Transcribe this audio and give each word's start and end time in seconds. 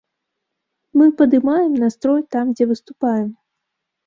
Мы 0.97 1.05
падымаем 1.19 1.73
настрой 1.83 2.21
там, 2.37 2.45
дзе 2.55 2.69
выступаем. 2.71 3.29